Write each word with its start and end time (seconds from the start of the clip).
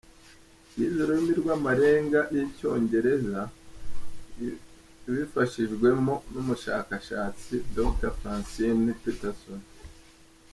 Yize 0.77 0.97
ururimi 1.03 1.33
rw’amarenga 1.41 2.19
y’Icyongereza 2.33 3.39
ibifashijwemo 5.07 6.15
n’umushakashatsi 6.31 7.53
Dr 7.75 8.09
Francine 8.19 8.91
Patterson. 9.01 9.61